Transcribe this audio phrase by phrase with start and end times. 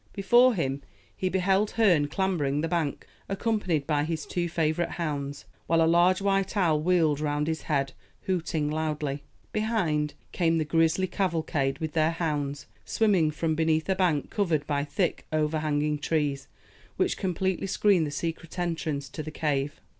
[0.13, 0.81] Before him
[1.15, 6.23] he beheld Herne clambering the bank, accompanied by his two favourite hounds, while a large
[6.23, 9.21] white owl wheeled round his head, hooting loudly.
[9.53, 14.83] Behind came the grisly cavalcade, with their hounds, swimming from beneath a bank covered by
[14.85, 16.47] thick overhanging trees,
[16.97, 19.79] which completely screened the secret entrance to the cave.